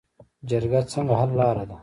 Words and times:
جرګه 0.49 0.79
څنګه 0.91 1.13
حل 1.19 1.31
لاره 1.39 1.63
ده؟ 1.69 1.77